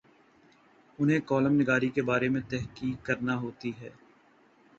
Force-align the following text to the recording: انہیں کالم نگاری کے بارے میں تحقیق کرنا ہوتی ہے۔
انہیں 0.99 1.19
کالم 1.19 1.59
نگاری 1.61 1.89
کے 1.89 2.01
بارے 2.01 2.29
میں 2.29 2.41
تحقیق 2.49 3.05
کرنا 3.05 3.35
ہوتی 3.35 3.71
ہے۔ 3.81 3.89